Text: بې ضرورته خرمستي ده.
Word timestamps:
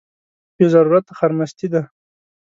بې 0.55 0.65
ضرورته 0.73 1.11
خرمستي 1.19 1.67
ده. 1.73 1.81